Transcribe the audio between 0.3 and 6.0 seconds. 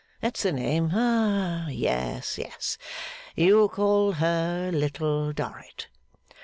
the name. Ah, yes, yes! You call her Little Dorrit?